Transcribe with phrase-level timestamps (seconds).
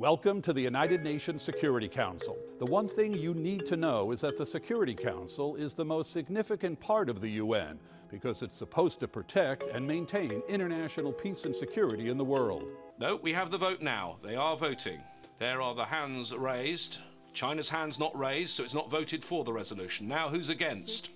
[0.00, 2.38] Welcome to the United Nations Security Council.
[2.58, 6.14] The one thing you need to know is that the Security Council is the most
[6.14, 11.54] significant part of the UN because it's supposed to protect and maintain international peace and
[11.54, 12.64] security in the world.
[12.98, 14.16] No, we have the vote now.
[14.22, 15.02] They are voting.
[15.38, 17.00] There are the hands raised.
[17.34, 20.08] China's hands not raised, so it's not voted for the resolution.
[20.08, 21.10] Now, who's against?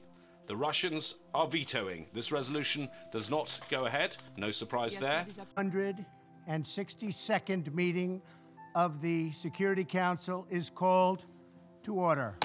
[0.47, 2.05] The Russians are vetoing.
[2.13, 4.19] This resolution does not go ahead.
[4.37, 5.27] No surprise there.
[6.47, 8.21] 162nd meeting
[8.75, 11.27] of the Security Council is called
[11.85, 12.37] to order.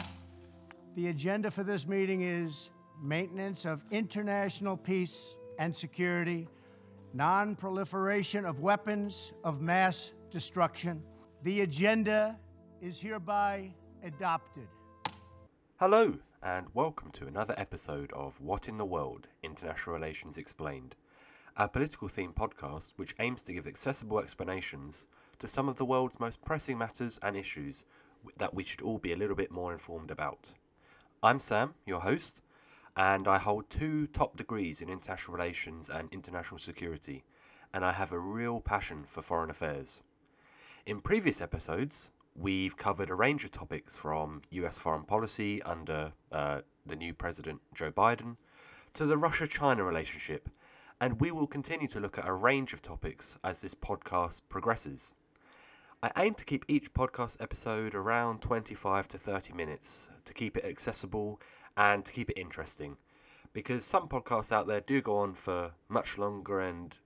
[0.96, 2.70] The agenda for this meeting is
[3.02, 6.48] maintenance of international peace and security,
[7.14, 11.02] non proliferation of weapons of mass destruction.
[11.42, 12.38] The agenda
[12.80, 13.74] is hereby
[14.04, 14.68] adopted.
[15.78, 20.96] Hello, and welcome to another episode of What in the World International Relations Explained,
[21.58, 25.08] our political themed podcast which aims to give accessible explanations
[25.40, 27.86] to some of the world's most pressing matters and issues
[28.38, 30.52] that we should all be a little bit more informed about.
[31.24, 32.42] I'm Sam, your host,
[32.98, 37.24] and I hold two top degrees in international relations and international security,
[37.74, 40.02] and I have a real passion for foreign affairs.
[40.86, 46.62] In previous episodes, we've covered a range of topics from US foreign policy under uh,
[46.86, 48.36] the new President Joe Biden
[48.94, 50.50] to the Russia China relationship,
[51.00, 55.14] and we will continue to look at a range of topics as this podcast progresses.
[56.02, 60.64] I aim to keep each podcast episode around 25 to 30 minutes to keep it
[60.64, 61.42] accessible
[61.76, 62.96] and to keep it interesting.
[63.52, 66.98] Because some podcasts out there do go on for much longer and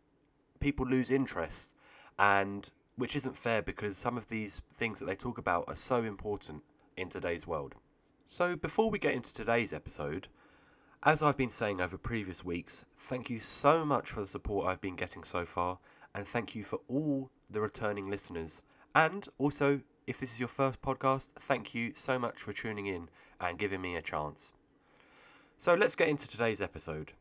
[0.60, 1.74] people lose interest,
[2.20, 6.04] and which isn't fair because some of these things that they talk about are so
[6.04, 6.62] important
[6.96, 7.74] in today's world.
[8.28, 10.28] So, before we get into today's episode,
[11.02, 14.82] as I've been saying over previous weeks, thank you so much for the support I've
[14.82, 15.80] been getting so far,
[16.14, 18.62] and thank you for all the returning listeners
[18.96, 23.10] and also, if this is your first podcast, thank you so much for tuning in
[23.40, 24.52] and giving me a chance.
[25.58, 27.14] So let's get into today's episode.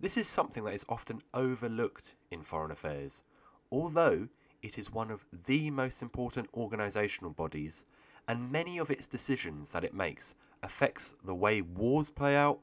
[0.00, 3.22] This is something that is often overlooked in foreign affairs,
[3.70, 4.28] although
[4.62, 7.84] it is one of the most important organisational bodies,
[8.26, 12.58] and many of its decisions that it makes affects the way wars play out,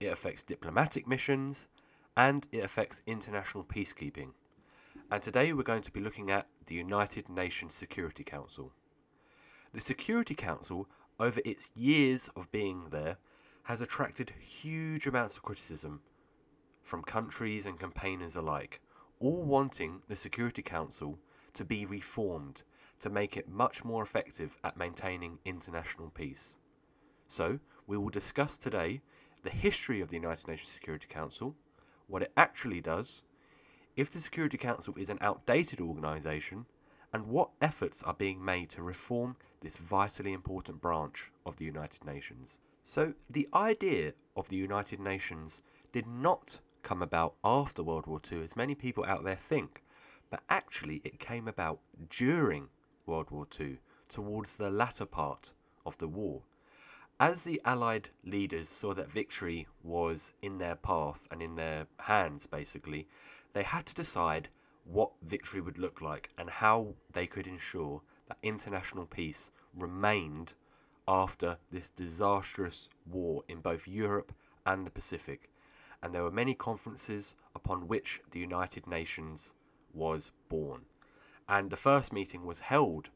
[0.00, 1.68] it affects diplomatic missions,
[2.16, 4.32] and it affects international peacekeeping
[5.08, 8.72] and today we're going to be looking at the United Nations Security Council.
[9.72, 10.88] The Security Council,
[11.20, 13.16] over its years of being there,
[13.62, 16.00] has attracted huge amounts of criticism
[16.82, 18.80] from countries and campaigners alike,
[19.20, 21.18] all wanting the Security Council
[21.54, 22.62] to be reformed
[22.98, 26.54] to make it much more effective at maintaining international peace.
[27.28, 29.02] So, we will discuss today
[29.44, 31.54] the history of the United Nations Security Council,
[32.08, 33.22] what it actually does,
[33.96, 36.66] if the Security Council is an outdated organisation,
[37.12, 42.04] and what efforts are being made to reform this vitally important branch of the United
[42.04, 42.58] Nations.
[42.84, 45.62] So, the idea of the United Nations
[45.92, 49.82] did not come about after World War II, as many people out there think,
[50.30, 51.80] but actually it came about
[52.10, 52.68] during
[53.06, 55.52] World War II, towards the latter part
[55.84, 56.42] of the war.
[57.18, 62.46] As the Allied leaders saw that victory was in their path and in their hands,
[62.46, 63.08] basically,
[63.56, 64.50] they had to decide
[64.84, 70.52] what victory would look like and how they could ensure that international peace remained
[71.08, 74.32] after this disastrous war in both Europe
[74.66, 75.48] and the Pacific.
[76.02, 79.52] And there were many conferences upon which the United Nations
[79.94, 80.82] was born.
[81.48, 83.08] And the first meeting was held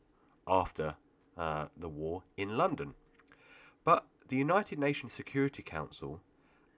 [0.48, 0.94] after
[1.36, 2.94] uh, the war in London.
[3.84, 6.22] But the United Nations Security Council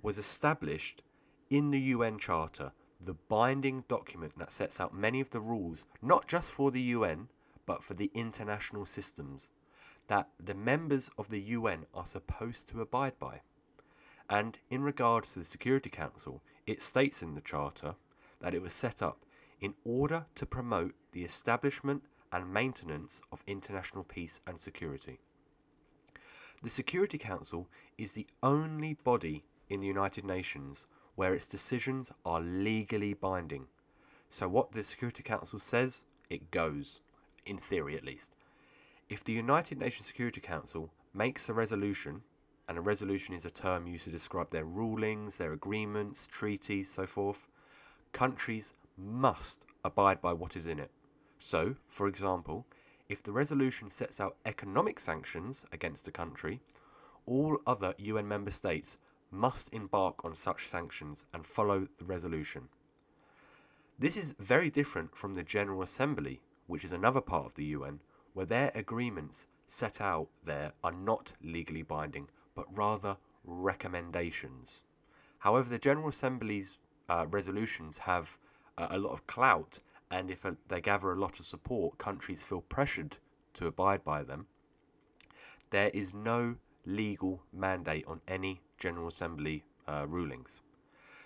[0.02, 1.02] was established
[1.48, 2.72] in the UN Charter
[3.04, 7.28] the binding document that sets out many of the rules, not just for the UN,
[7.66, 9.50] but for the international systems
[10.08, 13.40] that the members of the UN are supposed to abide by.
[14.28, 17.94] And in regards to the Security Council, it states in the Charter
[18.40, 19.24] that it was set up
[19.60, 22.02] in order to promote the establishment
[22.32, 25.18] and maintenance of international peace and security.
[26.62, 27.68] The Security Council
[27.98, 33.66] is the only body in the United Nations where its decisions are legally binding.
[34.30, 37.00] So, what the Security Council says, it goes,
[37.44, 38.34] in theory at least.
[39.08, 42.22] If the United Nations Security Council makes a resolution,
[42.68, 47.06] and a resolution is a term used to describe their rulings, their agreements, treaties, so
[47.06, 47.46] forth,
[48.12, 50.90] countries must abide by what is in it.
[51.38, 52.66] So, for example,
[53.08, 56.60] if the resolution sets out economic sanctions against a country,
[57.26, 58.96] all other UN member states
[59.32, 62.68] must embark on such sanctions and follow the resolution.
[63.98, 68.00] This is very different from the General Assembly, which is another part of the UN,
[68.34, 74.84] where their agreements set out there are not legally binding, but rather recommendations.
[75.38, 76.78] However, the General Assembly's
[77.08, 78.36] uh, resolutions have
[78.76, 79.78] uh, a lot of clout,
[80.10, 83.16] and if uh, they gather a lot of support, countries feel pressured
[83.54, 84.46] to abide by them.
[85.70, 90.60] There is no legal mandate on any General Assembly uh, rulings.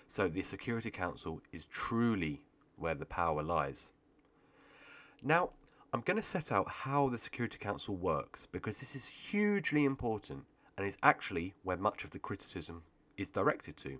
[0.05, 2.39] So the Security Council is truly
[2.75, 3.89] where the power lies.
[5.23, 5.49] Now,
[5.91, 10.43] I'm going to set out how the Security Council works because this is hugely important
[10.77, 12.83] and is actually where much of the criticism
[13.17, 13.99] is directed to.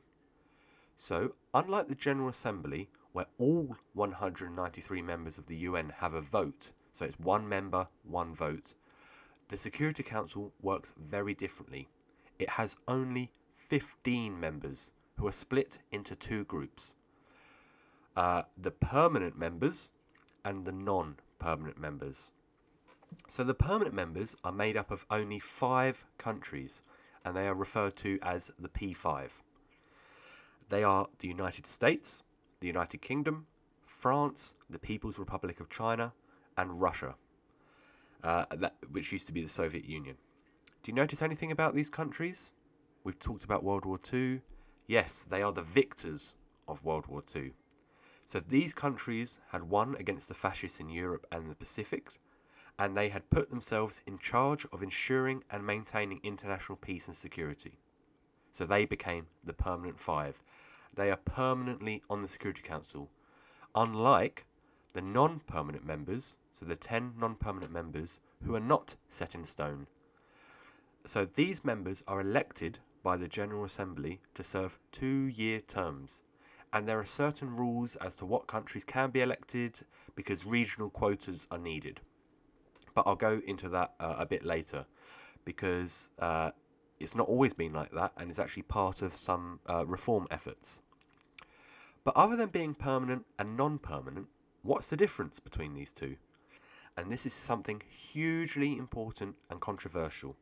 [0.96, 6.74] So, unlike the General Assembly, where all 193 members of the UN have a vote,
[6.92, 8.76] so it's one member, one vote,
[9.48, 11.88] the Security Council works very differently.
[12.38, 13.32] It has only
[13.68, 16.96] 15 members who are split into two groups
[18.16, 19.90] uh, the permanent members
[20.44, 22.32] and the non permanent members.
[23.28, 26.82] So the permanent members are made up of only five countries
[27.24, 29.30] and they are referred to as the P5.
[30.70, 32.24] They are the United States,
[32.60, 33.46] the United Kingdom,
[33.86, 36.12] France, the People's Republic of China,
[36.58, 37.16] and Russia,
[38.24, 40.18] uh, that, which used to be the Soviet Union.
[40.82, 42.52] Do you notice anything about these countries?
[43.08, 44.42] We've talked about World War II.
[44.86, 46.36] Yes, they are the victors
[46.68, 47.54] of World War II.
[48.26, 52.20] So these countries had won against the fascists in Europe and the Pacific,
[52.78, 57.78] and they had put themselves in charge of ensuring and maintaining international peace and security.
[58.52, 60.44] So they became the permanent five.
[60.94, 63.10] They are permanently on the Security Council,
[63.74, 64.46] unlike
[64.92, 69.46] the non permanent members, so the 10 non permanent members who are not set in
[69.46, 69.88] stone.
[71.06, 76.24] So these members are elected by the General Assembly to serve two year terms
[76.74, 79.80] and there are certain rules as to what countries can be elected
[80.16, 82.02] because regional quotas are needed.
[82.94, 84.86] But I'll go into that uh, a bit later
[85.46, 86.52] because uh,
[87.00, 90.82] it's not always been like that and it's actually part of some uh, reform efforts.
[92.04, 94.28] But other than being permanent and non permanent,
[94.64, 96.16] what's the difference between these two?
[96.98, 100.36] And this is something hugely important and controversial,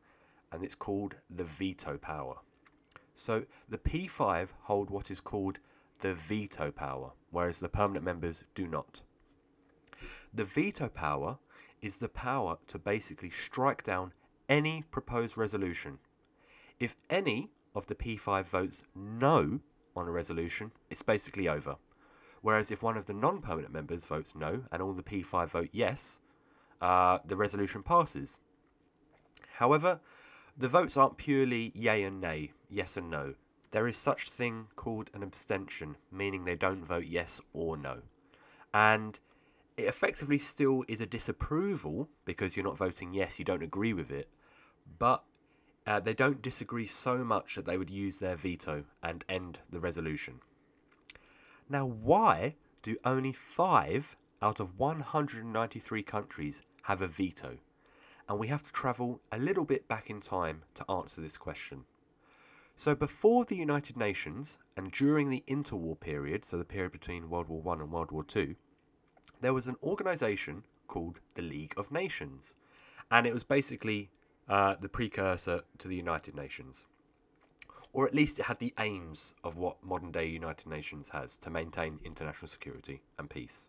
[0.56, 2.36] and it's called the veto power.
[3.12, 5.58] So the P5 hold what is called
[5.98, 9.02] the veto power, whereas the permanent members do not.
[10.32, 11.36] The veto power
[11.82, 14.14] is the power to basically strike down
[14.48, 15.98] any proposed resolution.
[16.80, 19.60] If any of the P5 votes no
[19.94, 21.76] on a resolution, it's basically over.
[22.40, 25.68] Whereas if one of the non permanent members votes no and all the P5 vote
[25.72, 26.20] yes,
[26.80, 28.38] uh, the resolution passes.
[29.52, 30.00] However,
[30.58, 33.34] the votes aren't purely yay and nay, yes and no.
[33.72, 38.00] There is such thing called an abstention, meaning they don't vote yes or no.
[38.72, 39.18] And
[39.76, 44.10] it effectively still is a disapproval because you're not voting yes, you don't agree with
[44.10, 44.30] it,
[44.98, 45.24] but
[45.86, 49.80] uh, they don't disagree so much that they would use their veto and end the
[49.80, 50.40] resolution.
[51.68, 57.58] Now, why do only five out of 193 countries have a veto?
[58.28, 61.84] And we have to travel a little bit back in time to answer this question.
[62.74, 67.48] So before the United Nations and during the interwar period, so the period between World
[67.48, 68.56] War One and World War Two,
[69.40, 72.54] there was an organisation called the League of Nations,
[73.10, 74.10] and it was basically
[74.48, 76.86] uh, the precursor to the United Nations,
[77.92, 81.50] or at least it had the aims of what modern day United Nations has to
[81.50, 83.68] maintain international security and peace.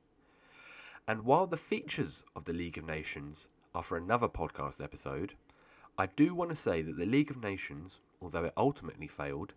[1.07, 5.35] And while the features of the League of Nations are for another podcast episode,
[5.99, 9.53] I do want to say that the League of Nations although it ultimately failed,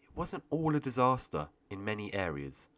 [0.00, 2.68] it wasn't all a disaster in many areas.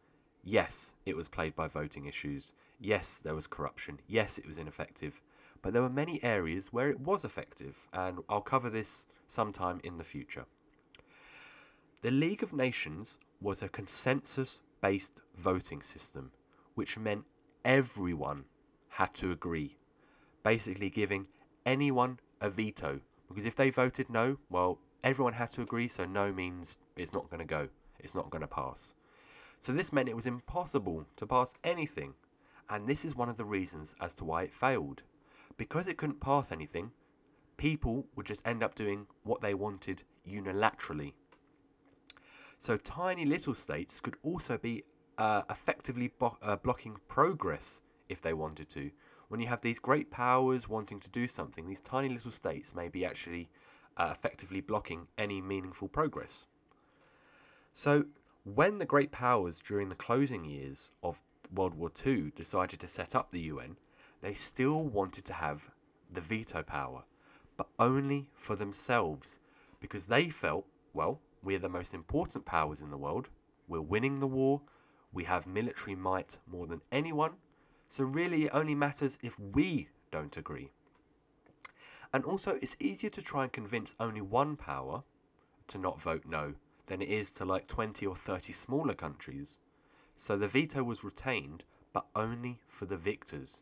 [0.42, 2.54] Yes, it was plagued by voting issues.
[2.80, 4.00] Yes, there was corruption.
[4.06, 5.20] Yes, it was ineffective.
[5.60, 9.98] But there were many areas where it was effective, and I'll cover this sometime in
[9.98, 10.46] the future.
[12.00, 16.32] The League of Nations was a consensus based voting system,
[16.74, 17.26] which meant
[17.66, 18.46] everyone
[18.88, 19.76] had to agree,
[20.46, 21.26] basically giving
[21.64, 23.00] anyone a veto.
[23.28, 27.30] Because if they voted no, well, Everyone had to agree, so no means it's not
[27.30, 27.68] going to go.
[28.00, 28.92] It's not going to pass.
[29.60, 32.14] So this meant it was impossible to pass anything.
[32.68, 35.04] And this is one of the reasons as to why it failed.
[35.56, 36.90] Because it couldn't pass anything,
[37.56, 41.12] people would just end up doing what they wanted unilaterally.
[42.58, 44.82] So tiny little states could also be
[45.18, 48.90] uh, effectively bo- uh, blocking progress if they wanted to.
[49.28, 52.88] When you have these great powers wanting to do something, these tiny little states may
[52.88, 53.48] be actually
[53.96, 56.46] uh, effectively blocking any meaningful progress.
[57.72, 58.04] So,
[58.44, 63.14] when the great powers during the closing years of World War II decided to set
[63.14, 63.76] up the UN,
[64.20, 65.70] they still wanted to have
[66.12, 67.02] the veto power,
[67.56, 69.40] but only for themselves
[69.80, 73.28] because they felt, well, we're the most important powers in the world,
[73.66, 74.60] we're winning the war,
[75.12, 77.32] we have military might more than anyone,
[77.88, 80.70] so really it only matters if we don't agree.
[82.12, 85.02] And also, it's easier to try and convince only one power
[85.68, 86.54] to not vote no
[86.86, 89.58] than it is to like 20 or 30 smaller countries.
[90.14, 93.60] So the veto was retained, but only for the victors.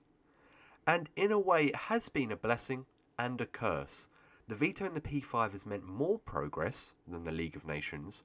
[0.87, 2.87] And in a way, it has been a blessing
[3.19, 4.09] and a curse.
[4.47, 8.23] The veto in the P5 has meant more progress than the League of Nations,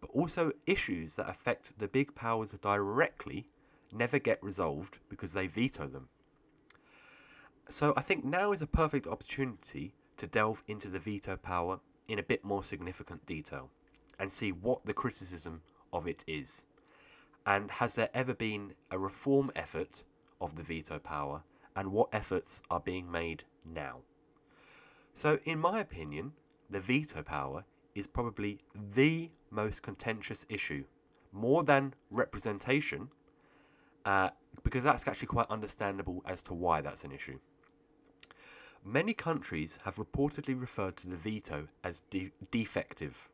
[0.00, 3.46] but also issues that affect the big powers directly
[3.92, 6.08] never get resolved because they veto them.
[7.68, 12.18] So I think now is a perfect opportunity to delve into the veto power in
[12.18, 13.70] a bit more significant detail
[14.18, 16.64] and see what the criticism of it is.
[17.46, 20.04] And has there ever been a reform effort
[20.40, 21.42] of the veto power
[21.74, 23.98] and what efforts are being made now?
[25.14, 26.32] So, in my opinion,
[26.70, 30.84] the veto power is probably the most contentious issue,
[31.32, 33.10] more than representation,
[34.04, 34.30] uh,
[34.62, 37.38] because that's actually quite understandable as to why that's an issue.
[38.84, 43.28] Many countries have reportedly referred to the veto as de- defective,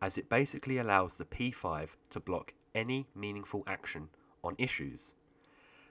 [0.00, 4.08] as it basically allows the P5 to block any meaningful action
[4.42, 5.14] on issues.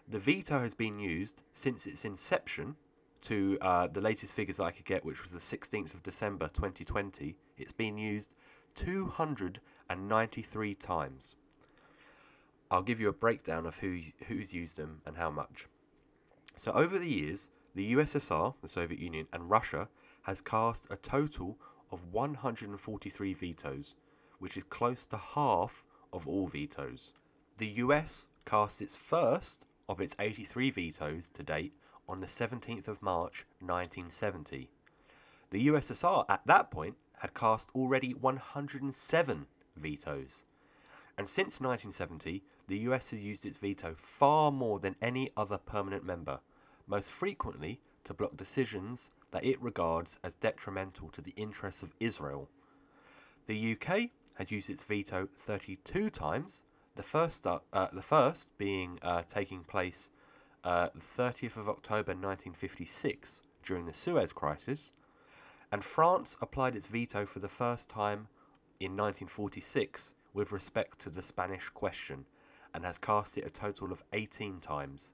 [0.08, 2.76] The veto has been used since its inception
[3.22, 7.36] to uh, the latest figures I could get, which was the 16th of December 2020,
[7.58, 8.36] it's been used
[8.76, 11.36] 293 times.
[12.72, 15.68] I'll give you a breakdown of who, who's used them and how much.
[16.58, 19.90] So, over the years, the USSR, the Soviet Union, and Russia
[20.24, 21.58] has cast a total
[21.92, 23.96] of 143 vetoes,
[24.40, 27.12] which is close to half of all vetoes.
[27.58, 31.74] The US cast its first of its 83 vetoes to date
[32.08, 34.70] on the 17th of March 1970.
[35.52, 39.46] The USSR at that point had cast already 107
[39.76, 40.46] vetoes.
[41.18, 46.04] And since 1970, the US has used its veto far more than any other permanent
[46.04, 46.40] member,
[46.88, 52.50] most frequently to block decisions that it regards as detrimental to the interests of Israel.
[53.46, 56.64] The UK has used its veto 32 times,
[56.96, 60.10] the first, uh, the first being uh, taking place
[60.64, 64.92] uh, 30th of October 1956 during the Suez Crisis,
[65.72, 68.28] and France applied its veto for the first time
[68.80, 72.26] in 1946 with respect to the Spanish question
[72.74, 75.14] and has cast it a total of 18 times.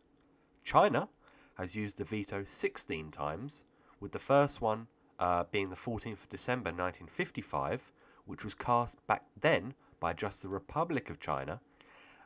[0.65, 1.07] China
[1.55, 3.63] has used the veto 16 times,
[3.99, 4.87] with the first one
[5.19, 7.93] uh, being the 14th of December 1955,
[8.25, 11.61] which was cast back then by just the Republic of China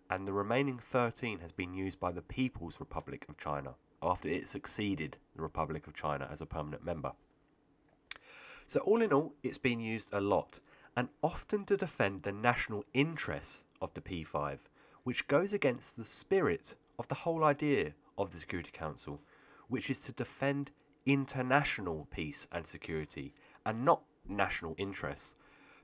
[0.09, 4.47] and the remaining 13 has been used by the People's Republic of China after it
[4.47, 7.11] succeeded the Republic of China as a permanent member.
[8.67, 10.59] So, all in all, it's been used a lot
[10.95, 14.59] and often to defend the national interests of the P5,
[15.03, 19.21] which goes against the spirit of the whole idea of the Security Council,
[19.67, 20.71] which is to defend
[21.05, 23.33] international peace and security
[23.65, 25.35] and not national interests.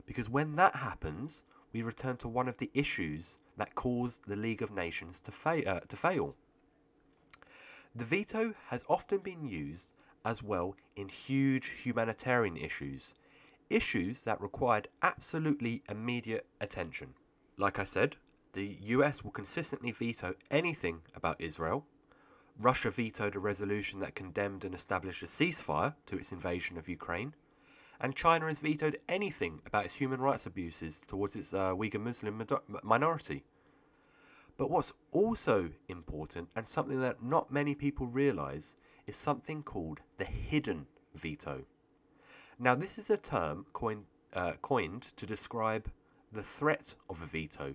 [0.06, 1.42] Because when that happens,
[1.72, 5.66] we return to one of the issues that caused the League of Nations to, fa-
[5.66, 6.34] uh, to fail.
[7.94, 9.92] The veto has often been used
[10.24, 13.14] as well in huge humanitarian issues,
[13.74, 17.14] issues that required absolutely immediate attention.
[17.56, 18.16] Like I said,
[18.52, 21.86] the US will consistently veto anything about Israel.
[22.58, 27.34] Russia vetoed a resolution that condemned and established a ceasefire to its invasion of Ukraine
[28.02, 32.44] and China has vetoed anything about its human rights abuses towards its uh, Uyghur Muslim
[32.82, 33.44] minority.
[34.56, 38.76] But what's also important, and something that not many people realise,
[39.06, 41.64] is something called the hidden veto.
[42.58, 44.04] Now, this is a term coined,
[44.34, 45.90] uh, coined to describe
[46.30, 47.74] the threat of a veto.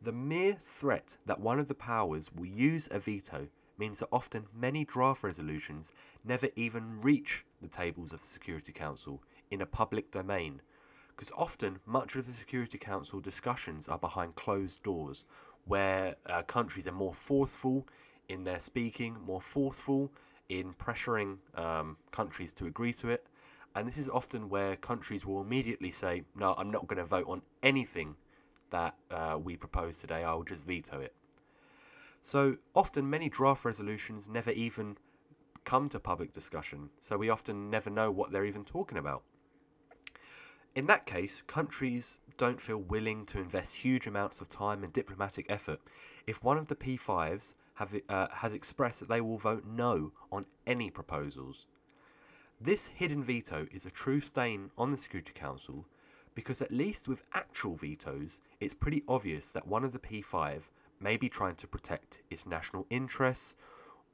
[0.00, 4.46] The mere threat that one of the powers will use a veto means that often
[4.54, 5.92] many draft resolutions
[6.24, 10.60] never even reach the tables of the Security Council in a public domain.
[11.08, 15.24] Because often, much of the Security Council discussions are behind closed doors,
[15.64, 17.86] where uh, countries are more forceful
[18.28, 20.12] in their speaking, more forceful
[20.48, 23.26] in pressuring um, countries to agree to it.
[23.74, 27.26] And this is often where countries will immediately say, No, I'm not going to vote
[27.28, 28.16] on anything
[28.70, 31.14] that uh, we propose today, I will just veto it.
[32.22, 34.96] So often, many draft resolutions never even
[35.64, 39.22] come to public discussion, so we often never know what they're even talking about.
[40.74, 45.46] In that case, countries don't feel willing to invest huge amounts of time and diplomatic
[45.48, 45.80] effort
[46.26, 50.46] if one of the P5s have, uh, has expressed that they will vote no on
[50.66, 51.66] any proposals.
[52.64, 55.84] This hidden veto is a true stain on the Security Council
[56.34, 60.62] because, at least with actual vetoes, it's pretty obvious that one of the P5
[60.98, 63.54] may be trying to protect its national interests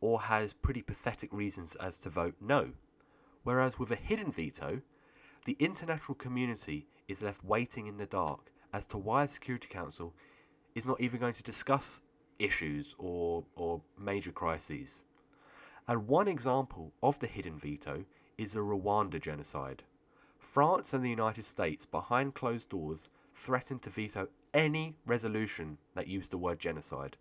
[0.00, 2.73] or has pretty pathetic reasons as to vote no.
[3.45, 4.83] Whereas with a hidden veto,
[5.45, 10.12] the international community is left waiting in the dark as to why the Security Council
[10.75, 12.00] is not even going to discuss
[12.40, 15.04] issues or, or major crises.
[15.87, 18.04] And one example of the hidden veto
[18.40, 19.82] is the Rwanda genocide.
[20.38, 26.30] France and the United States, behind closed doors, threatened to veto any resolution that used
[26.30, 27.18] the word genocide,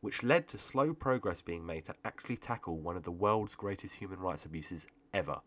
[0.00, 3.96] which led to slow progress being made to actually tackle one of the world's greatest
[3.96, 5.38] human rights abuses ever.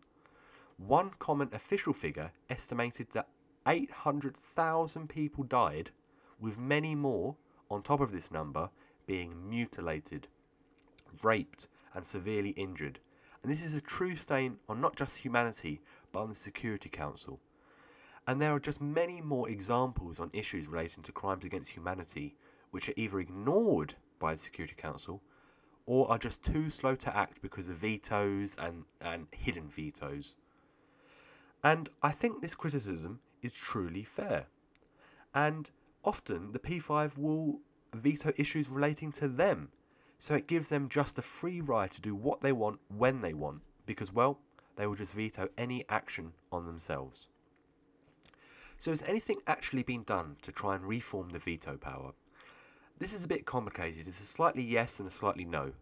[0.76, 3.28] One common official figure estimated that
[3.66, 5.90] 800,000 people died,
[6.38, 7.34] with many more
[7.68, 8.70] on top of this number
[9.04, 10.28] being mutilated,
[11.24, 13.00] raped, and severely injured.
[13.42, 15.80] And this is a true stain on not just humanity,
[16.12, 17.40] but on the Security Council.
[18.26, 22.36] And there are just many more examples on issues relating to crimes against humanity
[22.70, 25.22] which are either ignored by the Security Council
[25.86, 30.34] or are just too slow to act because of vetoes and, and hidden vetoes.
[31.64, 34.46] And I think this criticism is truly fair.
[35.34, 35.70] And
[36.04, 37.60] often the P5 will
[37.94, 39.70] veto issues relating to them,
[40.18, 43.32] so it gives them just a free ride to do what they want when they
[43.32, 44.38] want, because, well,
[44.76, 47.28] they will just veto any action on themselves.
[48.78, 52.12] So, has anything actually been done to try and reform the veto power?
[52.98, 54.06] This is a bit complicated.
[54.06, 55.72] It's a slightly yes and a slightly no.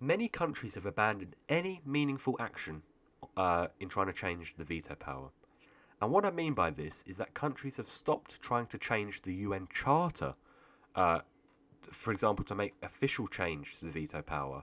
[0.00, 2.82] Many countries have abandoned any meaningful action
[3.36, 5.30] uh, in trying to change the veto power.
[6.00, 9.34] And what I mean by this is that countries have stopped trying to change the
[9.34, 10.34] UN Charter,
[10.96, 11.20] uh,
[11.90, 14.62] for example, to make official change to the veto power.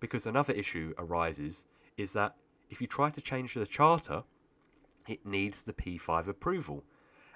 [0.00, 1.64] Because another issue arises
[1.96, 2.36] is that
[2.70, 4.22] if you try to change the Charter,
[5.08, 6.84] it needs the P5 approval.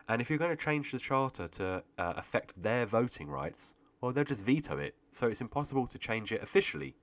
[0.09, 4.12] And if you're going to change the Charter to uh, affect their voting rights, well,
[4.12, 4.94] they'll just veto it.
[5.11, 6.94] So it's impossible to change it officially.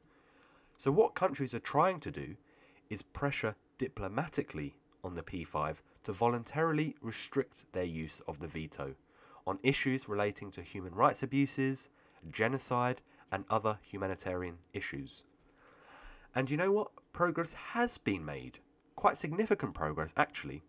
[0.78, 2.36] So, what countries are trying to do
[2.90, 8.96] is pressure diplomatically on the P5 to voluntarily restrict their use of the veto
[9.48, 11.90] on issues relating to human rights abuses,
[12.30, 15.24] genocide, and other humanitarian issues.
[16.36, 16.92] And you know what?
[17.14, 18.60] Progress has been made.
[18.96, 20.64] Quite significant progress, actually.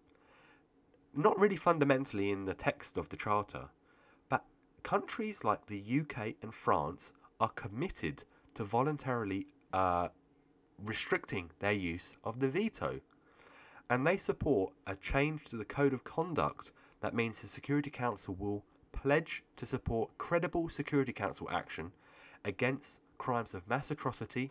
[1.15, 3.69] Not really fundamentally in the text of the Charter,
[4.29, 4.45] but
[4.83, 10.09] countries like the UK and France are committed to voluntarily uh,
[10.79, 13.01] restricting their use of the veto.
[13.91, 16.71] And they support a change to the Code of Conduct
[17.03, 21.93] that means the Security Council will pledge to support credible Security Council action
[22.45, 24.51] against crimes of mass atrocity,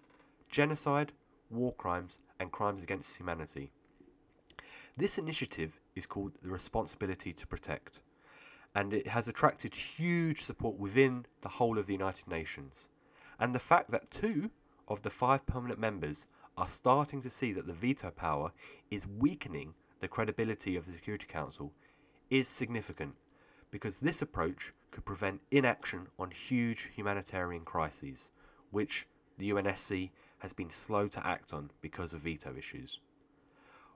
[0.50, 1.12] genocide,
[1.50, 3.72] war crimes, and crimes against humanity.
[4.98, 8.02] This initiative is called the Responsibility to Protect,
[8.76, 12.90] and it has attracted huge support within the whole of the United Nations.
[13.40, 14.52] And the fact that two
[14.88, 16.28] of the five permanent members
[16.58, 18.52] are starting to see that the veto power
[18.90, 21.72] is weakening the credibility of the Security Council
[22.30, 23.16] is significant
[23.72, 28.30] because this approach could prevent inaction on huge humanitarian crises,
[28.70, 29.08] which
[29.38, 33.00] the UNSC has been slow to act on because of veto issues.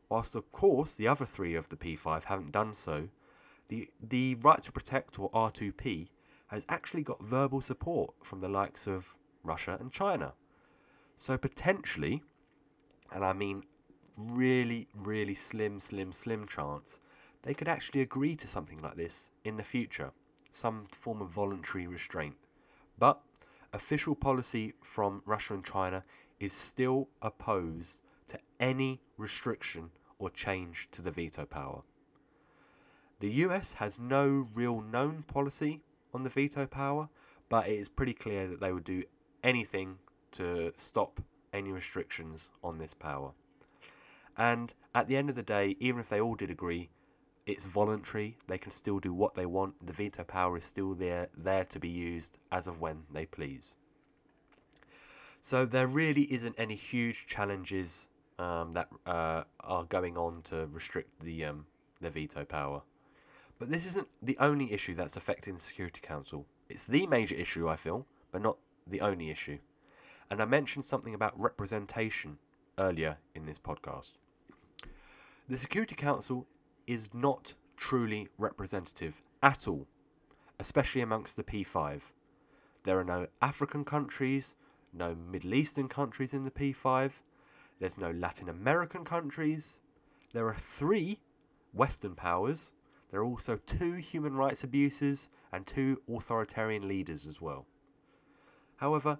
[0.09, 3.09] Whilst, of course, the other three of the P5 haven't done so,
[3.67, 6.09] the, the Right to Protect, or R2P,
[6.47, 10.33] has actually got verbal support from the likes of Russia and China.
[11.17, 12.21] So potentially,
[13.11, 13.63] and I mean
[14.15, 16.99] really, really slim, slim, slim chance,
[17.45, 20.11] they could actually agree to something like this in the future,
[20.51, 22.35] some form of voluntary restraint.
[22.97, 23.21] But
[23.71, 26.03] official policy from Russia and China
[26.39, 31.83] is still opposed to any restriction or change to the veto power.
[33.19, 35.81] The US has no real known policy
[36.15, 37.09] on the veto power,
[37.47, 39.03] but it is pretty clear that they would do
[39.43, 39.99] anything
[40.31, 41.21] to stop
[41.53, 43.31] any restrictions on this power.
[44.35, 46.89] And at the end of the day, even if they all did agree,
[47.45, 48.37] it's voluntary.
[48.47, 49.85] They can still do what they want.
[49.85, 53.75] The veto power is still there, there to be used as of when they please.
[55.41, 58.07] So there really isn't any huge challenges
[58.39, 61.65] um, that uh, are going on to restrict the um,
[62.01, 62.81] the veto power.
[63.59, 66.45] But this isn't the only issue that's affecting the Security Council.
[66.67, 69.59] It's the major issue, I feel, but not the only issue.
[70.29, 72.37] And I mentioned something about representation
[72.77, 74.13] earlier in this podcast.
[75.47, 76.47] The Security Council
[76.87, 79.87] is not truly representative at all,
[80.59, 82.01] especially amongst the P5.
[82.83, 84.53] There are no African countries,
[84.93, 87.11] no Middle Eastern countries in the P5,
[87.79, 89.79] there's no Latin American countries,
[90.35, 91.19] there are three
[91.71, 92.73] Western powers.
[93.09, 97.65] There are also two human rights abuses and two authoritarian leaders as well.
[98.75, 99.17] However,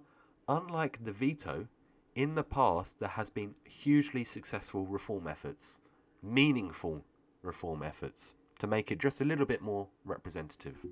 [0.50, 1.68] unlike the veto,
[2.16, 5.80] in the past there has been hugely successful reform efforts,
[6.22, 7.06] meaningful
[7.46, 10.86] reform efforts, to make it just a little bit more representative.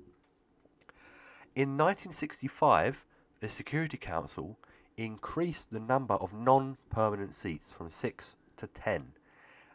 [1.54, 3.04] In 1965,
[3.40, 4.58] the Security Council
[4.96, 9.12] increased the number of non permanent seats from 6 to 10,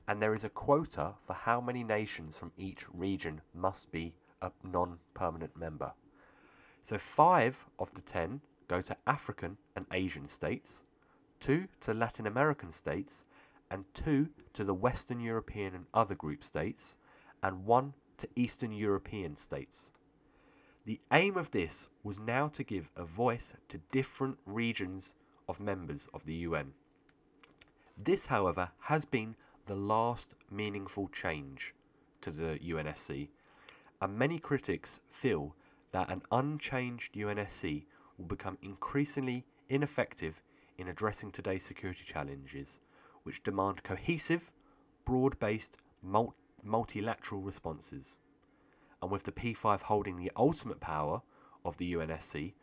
[0.07, 4.51] and there is a quota for how many nations from each region must be a
[4.63, 5.93] non permanent member.
[6.81, 10.83] So, five of the 10 go to African and Asian states,
[11.39, 13.25] two to Latin American states,
[13.71, 16.97] and two to the Western European and other group states,
[17.43, 19.91] and one to Eastern European states.
[20.85, 25.13] The aim of this was now to give a voice to different regions
[25.47, 26.73] of members of the UN.
[27.97, 31.75] This, however, has been the last meaningful change
[32.21, 33.29] to the UNSC,
[34.01, 35.55] and many critics feel
[35.91, 37.85] that an unchanged UNSC
[38.17, 40.41] will become increasingly ineffective
[40.77, 42.79] in addressing today's security challenges,
[43.29, 44.51] which demand cohesive,
[45.05, 45.77] broad based,
[46.63, 48.17] multilateral responses
[49.03, 51.21] and with the P5 holding the ultimate power
[51.63, 52.53] of the UNSC,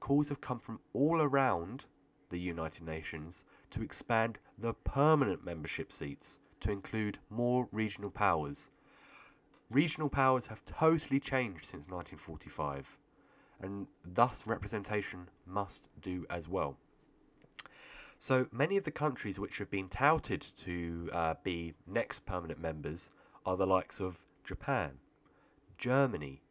[0.00, 1.84] calls have come from all around
[2.30, 8.70] the United Nations to expand the permanent membership seats to include more regional powers.
[9.70, 12.98] Regional powers have totally changed since 1945,
[13.60, 16.76] and thus representation must do as well.
[18.20, 23.12] So many of the countries which have been touted to uh, be next permanent members
[23.46, 24.98] are the likes of Japan,
[25.78, 26.42] Germany,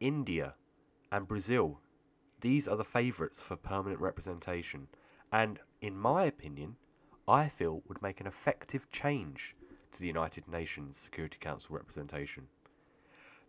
[0.00, 0.54] India,
[1.12, 1.78] and Brazil.
[2.40, 4.88] These are the favourites for permanent representation,
[5.30, 6.76] and in my opinion,
[7.28, 9.54] I feel would make an effective change
[9.92, 12.48] to the United Nations Security Council representation.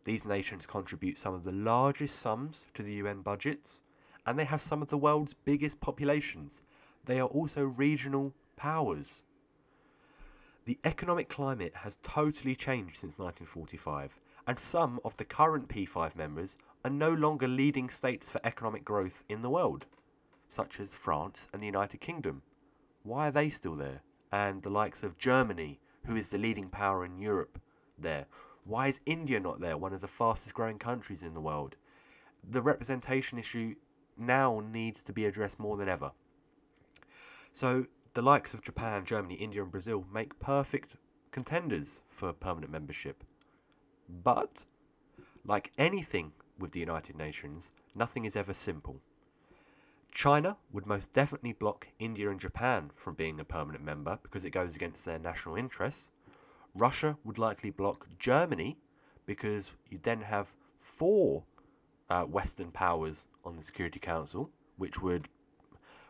[0.04, 3.82] These nations contribute some of the largest sums to the UN budgets,
[4.26, 6.64] and they have some of the world's biggest populations.
[7.06, 9.24] They are also regional powers.
[10.66, 16.58] The economic climate has totally changed since 1945, and some of the current P5 members
[16.86, 19.88] are no longer leading states for economic growth in the world,
[20.48, 22.44] such as France and the United Kingdom.
[23.04, 24.04] Why are they still there?
[24.32, 27.60] And the likes of Germany, who is the leading power in Europe,
[27.98, 28.28] there.
[28.64, 31.76] Why is India not there, one of the fastest growing countries in the world?
[32.48, 33.76] The representation issue
[34.18, 36.12] now needs to be addressed more than ever.
[37.54, 40.96] So, the likes of Japan, Germany, India, and Brazil make perfect
[41.32, 43.24] contenders for permanent membership.
[44.08, 44.66] But,
[45.46, 49.02] like anything with the United Nations, nothing is ever simple.
[50.12, 54.52] China would most definitely block India and Japan from being a permanent member because it
[54.52, 56.12] goes against their national interests.
[56.76, 58.78] Russia would likely block Germany
[59.26, 61.44] because you then have four
[62.10, 65.30] uh, Western powers on the Security Council, which would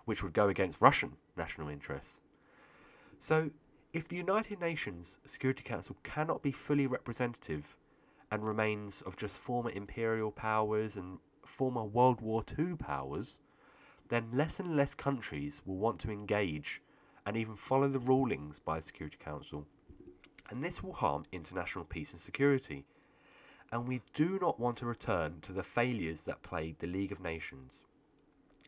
[0.05, 2.21] which would go against Russian national interests.
[3.19, 3.51] So,
[3.93, 7.75] if the United Nations Security Council cannot be fully representative
[8.31, 13.41] and remains of just former imperial powers and former World War II powers,
[14.07, 16.81] then less and less countries will want to engage
[17.25, 19.65] and even follow the rulings by the Security Council.
[20.49, 22.85] And this will harm international peace and security.
[23.71, 27.21] And we do not want to return to the failures that plagued the League of
[27.21, 27.83] Nations.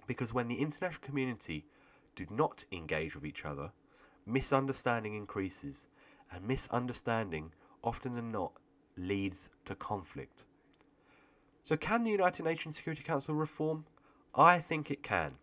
[0.08, 1.66] Because when the international community
[2.16, 3.72] do not engage with each other,
[4.26, 5.88] misunderstanding increases,
[6.32, 7.52] and misunderstanding
[7.84, 8.54] often than not
[8.98, 10.46] leads to conflict.
[11.64, 13.86] So, can the United Nations Security Council reform?
[14.36, 15.36] I think it can,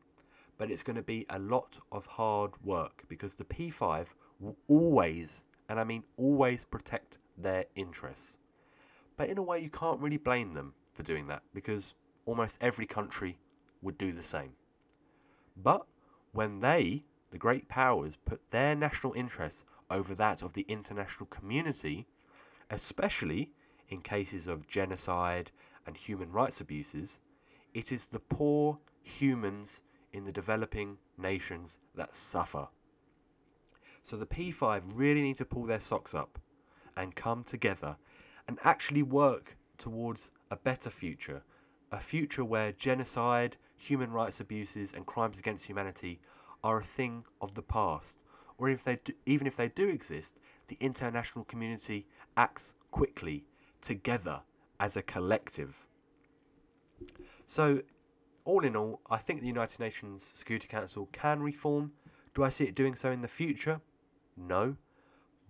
[0.58, 4.06] but it's going to be a lot of hard work because the P5
[4.40, 8.38] will always, and I mean always, protect their interests.
[9.16, 11.94] But in a way, you can't really blame them for doing that because
[12.26, 13.38] almost every country
[13.82, 14.52] would do the same.
[15.56, 15.86] But
[16.32, 22.06] when they, the great powers, put their national interests over that of the international community,
[22.70, 23.50] especially
[23.88, 25.50] in cases of genocide
[25.86, 27.20] and human rights abuses,
[27.74, 32.68] it is the poor humans in the developing nations that suffer.
[34.02, 36.38] So the P5 really need to pull their socks up
[36.96, 37.96] and come together
[38.48, 41.42] and actually work towards a better future,
[41.92, 46.20] a future where genocide, human rights abuses, and crimes against humanity
[46.62, 48.18] are a thing of the past,
[48.58, 50.38] or if they do, even if they do exist,
[50.68, 53.44] the international community acts quickly,
[53.80, 54.42] together,
[54.78, 55.86] as a collective.
[57.46, 57.82] So,
[58.44, 61.92] all in all, I think the United Nations Security Council can reform.
[62.34, 63.80] Do I see it doing so in the future?
[64.36, 64.76] No.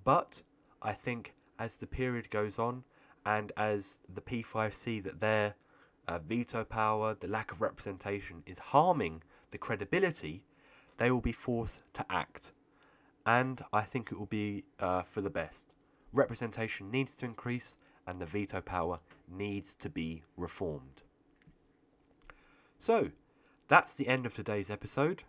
[0.04, 0.42] But
[0.80, 2.84] I think as the period goes on
[3.26, 5.54] and as the P5 see that their
[6.10, 10.42] uh, veto power, the lack of representation is harming the credibility,
[10.96, 12.52] they will be forced to act.
[13.24, 15.72] And I think it will be uh, for the best.
[16.12, 21.02] Representation needs to increase and the veto power needs to be reformed.
[22.80, 23.10] So,
[23.68, 25.22] that's the end of today's episode.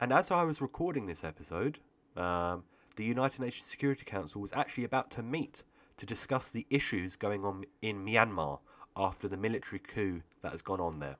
[0.00, 1.80] And as I was recording this episode,
[2.16, 2.64] um,
[2.96, 5.64] the United Nations Security Council was actually about to meet
[5.98, 8.60] to discuss the issues going on in Myanmar
[8.96, 11.16] after the military coup that has gone on there.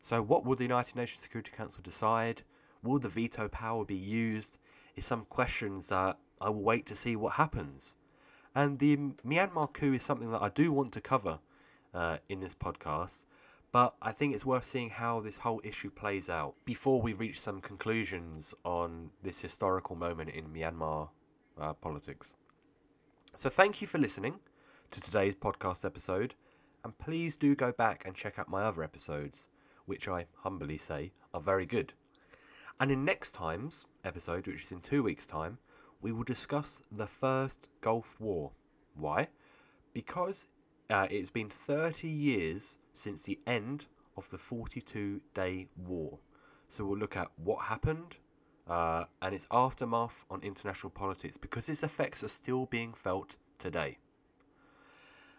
[0.00, 2.42] So, what will the United Nations Security Council decide?
[2.82, 4.58] Will the veto power be used?
[4.94, 7.94] Is some questions that I will wait to see what happens.
[8.54, 8.96] And the
[9.26, 11.38] Myanmar coup is something that I do want to cover
[11.92, 13.24] uh, in this podcast,
[13.72, 17.40] but I think it's worth seeing how this whole issue plays out before we reach
[17.40, 21.08] some conclusions on this historical moment in Myanmar
[21.60, 22.32] uh, politics.
[23.34, 24.40] So, thank you for listening
[24.90, 26.34] to today's podcast episode,
[26.86, 29.48] and please do go back and check out my other episodes,
[29.86, 31.92] which I humbly say are very good.
[32.78, 35.58] And in next time's episode, which is in two weeks' time,
[36.00, 38.52] we will discuss the first Gulf War.
[38.94, 39.26] Why?
[39.94, 40.46] Because
[40.88, 46.20] uh, it's been 30 years since the end of the 42 day war.
[46.68, 48.16] So we'll look at what happened
[48.68, 53.98] uh, and its aftermath on international politics because its effects are still being felt today.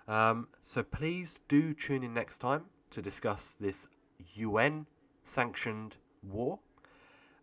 [0.07, 3.87] Um, so please do tune in next time to discuss this
[4.35, 4.85] UN
[5.23, 6.59] sanctioned war.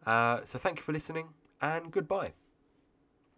[0.07, 1.29] Uh, so thank you for listening
[1.61, 2.33] and goodbye.